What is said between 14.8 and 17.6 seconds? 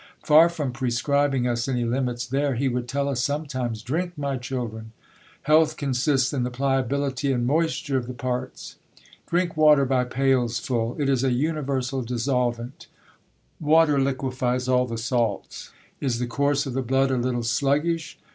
the salts. Is the course of the blood a little